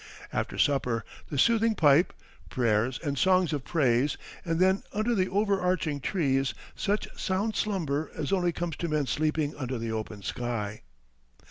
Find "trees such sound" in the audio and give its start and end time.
5.99-7.55